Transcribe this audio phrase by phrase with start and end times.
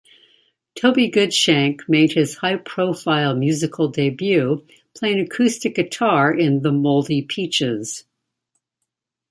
[0.73, 4.65] Toby Goodshank made his high-profile musical debut
[4.97, 8.03] playing acoustic guitar in The Moldy Peaches.